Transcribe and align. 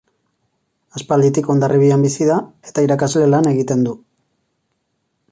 Aspalditik 0.99 1.49
Hondarribian 1.53 2.05
bizi 2.07 2.29
da, 2.29 2.37
eta 2.71 2.83
irakasle 2.85 3.27
lan 3.35 3.49
egiten 3.53 3.85
du. 3.89 3.93